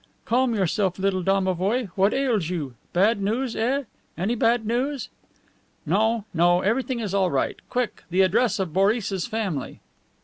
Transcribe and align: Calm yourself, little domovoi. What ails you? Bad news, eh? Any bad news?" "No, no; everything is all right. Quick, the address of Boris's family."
Calm 0.25 0.55
yourself, 0.55 0.97
little 0.97 1.21
domovoi. 1.21 1.91
What 1.93 2.11
ails 2.11 2.49
you? 2.49 2.73
Bad 2.91 3.21
news, 3.21 3.55
eh? 3.55 3.83
Any 4.17 4.33
bad 4.33 4.65
news?" 4.65 5.09
"No, 5.85 6.25
no; 6.33 6.61
everything 6.61 6.99
is 6.99 7.13
all 7.13 7.29
right. 7.29 7.57
Quick, 7.69 8.03
the 8.09 8.21
address 8.23 8.57
of 8.57 8.73
Boris's 8.73 9.27
family." 9.27 9.79